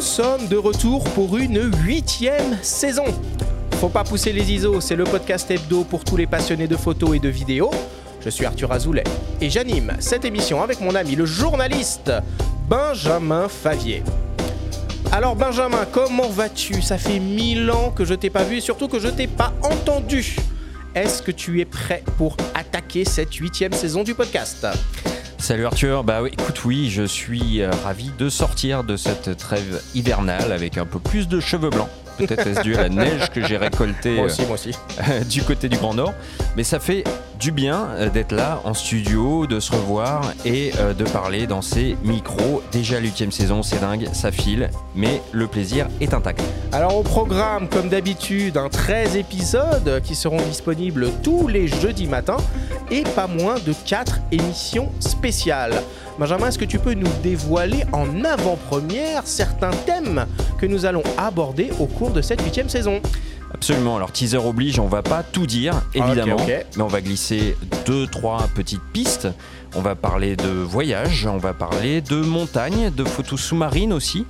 sommes 0.00 0.48
de 0.48 0.56
retour 0.56 1.04
pour 1.10 1.36
une 1.36 1.70
huitième 1.84 2.58
saison. 2.62 3.04
Faut 3.80 3.88
pas 3.88 4.04
pousser 4.04 4.32
les 4.32 4.52
ISO, 4.52 4.80
c'est 4.80 4.96
le 4.96 5.04
podcast 5.04 5.50
hebdo 5.50 5.84
pour 5.84 6.04
tous 6.04 6.16
les 6.16 6.26
passionnés 6.26 6.66
de 6.66 6.76
photos 6.76 7.16
et 7.16 7.18
de 7.18 7.28
vidéos. 7.28 7.70
Je 8.20 8.30
suis 8.30 8.44
Arthur 8.44 8.72
Azoulay 8.72 9.04
et 9.40 9.50
j'anime 9.50 9.92
cette 9.98 10.24
émission 10.24 10.62
avec 10.62 10.80
mon 10.80 10.94
ami 10.94 11.14
le 11.14 11.26
journaliste 11.26 12.12
Benjamin 12.68 13.48
Favier. 13.48 14.02
Alors 15.12 15.36
Benjamin, 15.36 15.86
comment 15.90 16.28
vas-tu? 16.28 16.82
Ça 16.82 16.98
fait 16.98 17.20
mille 17.20 17.70
ans 17.70 17.90
que 17.90 18.04
je 18.04 18.14
t'ai 18.14 18.30
pas 18.30 18.42
vu 18.42 18.56
et 18.56 18.60
surtout 18.60 18.88
que 18.88 18.98
je 18.98 19.08
t'ai 19.08 19.26
pas 19.26 19.52
entendu. 19.62 20.36
Est-ce 20.94 21.22
que 21.22 21.30
tu 21.30 21.60
es 21.60 21.64
prêt 21.64 22.02
pour 22.18 22.36
attaquer 22.54 23.04
cette 23.04 23.34
huitième 23.34 23.72
saison 23.72 24.02
du 24.02 24.14
podcast? 24.14 24.66
Salut 25.38 25.66
Arthur, 25.66 26.02
bah 26.02 26.22
oui, 26.22 26.30
écoute 26.32 26.64
oui, 26.64 26.90
je 26.90 27.02
suis 27.02 27.62
euh, 27.62 27.70
ravi 27.84 28.10
de 28.18 28.28
sortir 28.28 28.82
de 28.82 28.96
cette 28.96 29.36
trêve 29.36 29.80
hivernale 29.94 30.50
avec 30.50 30.76
un 30.78 30.86
peu 30.86 30.98
plus 30.98 31.28
de 31.28 31.40
cheveux 31.40 31.70
blancs. 31.70 31.88
Peut-être 32.18 32.46
est-ce 32.46 32.62
dû 32.62 32.74
à 32.74 32.82
la 32.82 32.88
neige 33.04 33.30
que 33.30 33.46
j'ai 33.46 33.56
récoltée 33.56 34.16
Moi 34.16 34.24
euh, 34.24 34.26
aussi, 34.26 34.42
moi 34.46 34.54
aussi. 34.54 34.72
du 35.28 35.42
côté 35.42 35.68
du 35.68 35.76
Grand 35.76 35.94
Nord. 35.94 36.14
Mais 36.56 36.64
ça 36.64 36.80
fait 36.80 37.04
du 37.38 37.52
bien 37.52 37.88
euh, 37.96 38.10
d'être 38.10 38.32
là 38.32 38.60
en 38.64 38.74
studio, 38.74 39.46
de 39.46 39.60
se 39.60 39.72
revoir 39.72 40.32
et 40.44 40.72
euh, 40.78 40.94
de 40.94 41.04
parler 41.04 41.46
dans 41.46 41.62
ces 41.62 41.96
micros. 42.02 42.62
Déjà 42.72 43.00
l'huitième 43.00 43.32
saison, 43.32 43.62
c'est 43.62 43.80
dingue, 43.80 44.08
ça 44.12 44.32
file, 44.32 44.70
mais 44.94 45.22
le 45.32 45.46
plaisir 45.46 45.88
est 46.00 46.14
intact. 46.14 46.42
Alors 46.72 46.96
au 46.96 47.02
programme, 47.02 47.68
comme 47.68 47.88
d'habitude, 47.88 48.56
un 48.56 48.68
13 48.68 49.16
épisodes 49.16 50.00
qui 50.02 50.14
seront 50.14 50.40
disponibles 50.42 51.10
tous 51.22 51.48
les 51.48 51.68
jeudis 51.68 52.06
matins 52.06 52.38
et 52.90 53.02
pas 53.02 53.26
moins 53.26 53.56
de 53.66 53.74
4 53.84 54.20
émissions 54.32 54.90
spéciales. 55.00 55.82
Benjamin, 56.18 56.48
est-ce 56.48 56.58
que 56.58 56.64
tu 56.64 56.78
peux 56.78 56.94
nous 56.94 57.10
dévoiler 57.22 57.84
en 57.92 58.24
avant-première 58.24 59.26
certains 59.26 59.70
thèmes 59.70 60.24
que 60.58 60.64
nous 60.64 60.86
allons 60.86 61.02
aborder 61.18 61.70
au 61.78 61.86
cours 61.86 62.10
de 62.10 62.22
cette 62.22 62.40
huitième 62.40 62.70
saison? 62.70 63.00
Absolument, 63.56 63.96
alors 63.96 64.12
teaser 64.12 64.36
oblige, 64.36 64.78
on 64.78 64.86
va 64.86 65.02
pas 65.02 65.22
tout 65.22 65.46
dire, 65.46 65.72
évidemment, 65.94 66.36
Ah, 66.38 66.42
ok. 66.42 66.66
mais 66.76 66.82
on 66.82 66.88
va 66.88 67.00
glisser 67.00 67.56
deux, 67.86 68.06
trois 68.06 68.48
petites 68.54 68.82
pistes. 68.92 69.28
On 69.74 69.80
va 69.80 69.94
parler 69.94 70.36
de 70.36 70.48
voyage, 70.48 71.26
on 71.26 71.38
va 71.38 71.54
parler 71.54 72.02
de 72.02 72.16
montagne, 72.16 72.90
de 72.94 73.02
photos 73.02 73.40
sous-marines 73.40 73.94
aussi, 73.94 74.26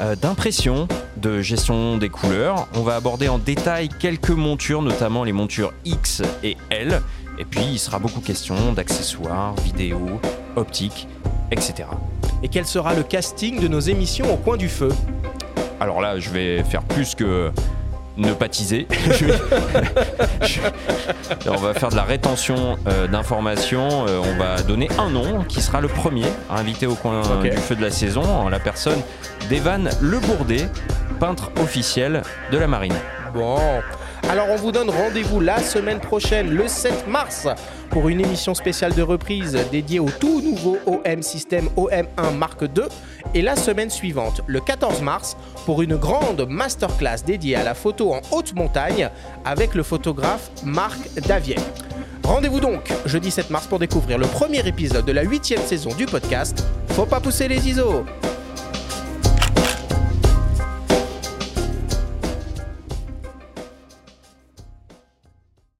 euh, 0.00 0.16
d'impression, 0.16 0.88
de 1.16 1.40
gestion 1.40 1.98
des 1.98 2.08
couleurs. 2.08 2.66
On 2.74 2.82
va 2.82 2.96
aborder 2.96 3.28
en 3.28 3.38
détail 3.38 3.88
quelques 3.88 4.30
montures, 4.30 4.82
notamment 4.82 5.22
les 5.22 5.32
montures 5.32 5.72
X 5.84 6.22
et 6.42 6.56
L. 6.70 7.00
Et 7.38 7.44
puis 7.44 7.62
il 7.62 7.78
sera 7.78 8.00
beaucoup 8.00 8.20
question 8.20 8.72
d'accessoires, 8.72 9.54
vidéos, 9.64 10.20
optiques, 10.56 11.06
etc. 11.52 11.84
Et 12.42 12.48
quel 12.48 12.66
sera 12.66 12.92
le 12.94 13.04
casting 13.04 13.60
de 13.60 13.68
nos 13.68 13.80
émissions 13.80 14.34
au 14.34 14.36
coin 14.36 14.56
du 14.56 14.68
feu? 14.68 14.90
Alors 15.78 16.00
là, 16.00 16.18
je 16.18 16.30
vais 16.30 16.64
faire 16.64 16.82
plus 16.82 17.14
que 17.14 17.52
ne 18.16 18.32
pas 18.32 18.48
teaser. 18.48 18.86
On 21.46 21.56
va 21.56 21.74
faire 21.74 21.90
de 21.90 21.96
la 21.96 22.04
rétention 22.04 22.76
euh, 22.86 23.06
d'informations. 23.06 24.06
Euh, 24.06 24.20
on 24.22 24.36
va 24.38 24.62
donner 24.62 24.88
un 24.98 25.10
nom 25.10 25.44
qui 25.44 25.60
sera 25.60 25.80
le 25.80 25.88
premier 25.88 26.26
à 26.50 26.58
inviter 26.58 26.86
au 26.86 26.94
coin 26.94 27.22
du 27.42 27.50
feu 27.56 27.74
de 27.74 27.82
la 27.82 27.90
saison, 27.90 28.22
en 28.22 28.48
la 28.48 28.60
personne 28.60 29.00
d'Evan 29.48 29.90
Le 30.00 30.18
Bourdet, 30.20 30.68
peintre 31.20 31.50
officiel 31.60 32.22
de 32.50 32.58
la 32.58 32.66
marine. 32.66 32.94
Bon, 33.34 33.58
alors 34.30 34.46
on 34.50 34.56
vous 34.56 34.72
donne 34.72 34.90
rendez-vous 34.90 35.40
la 35.40 35.58
semaine 35.58 36.00
prochaine, 36.00 36.50
le 36.50 36.66
7 36.66 37.06
mars, 37.06 37.46
pour 37.90 38.08
une 38.08 38.20
émission 38.20 38.54
spéciale 38.54 38.94
de 38.94 39.02
reprise 39.02 39.58
dédiée 39.70 40.00
au 40.00 40.08
tout 40.08 40.40
nouveau 40.40 40.78
OM 40.86 41.22
System 41.22 41.68
OM1 41.76 42.34
Mark 42.36 42.62
II. 42.62 42.84
Et 43.36 43.42
la 43.42 43.56
semaine 43.56 43.90
suivante, 43.90 44.42
le 44.46 44.60
14 44.60 45.02
mars, 45.02 45.36
pour 45.66 45.82
une 45.82 45.96
grande 45.96 46.46
masterclass 46.48 47.24
dédiée 47.26 47.56
à 47.56 47.64
la 47.64 47.74
photo 47.74 48.14
en 48.14 48.20
haute 48.30 48.54
montagne 48.54 49.10
avec 49.44 49.74
le 49.74 49.82
photographe 49.82 50.50
Marc 50.64 50.98
Davier. 51.26 51.56
Rendez-vous 52.22 52.60
donc 52.60 52.92
jeudi 53.06 53.32
7 53.32 53.50
mars 53.50 53.66
pour 53.66 53.80
découvrir 53.80 54.18
le 54.18 54.26
premier 54.26 54.66
épisode 54.66 55.04
de 55.04 55.12
la 55.12 55.22
huitième 55.22 55.60
saison 55.62 55.90
du 55.94 56.06
podcast 56.06 56.64
Faut 56.90 57.06
pas 57.06 57.20
pousser 57.20 57.48
les 57.48 57.68
ISO 57.68 58.04